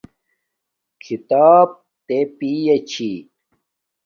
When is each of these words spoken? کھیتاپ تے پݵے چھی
کھیتاپ 1.03 1.69
تے 2.05 2.17
پݵے 2.37 2.75
چھی 2.89 3.11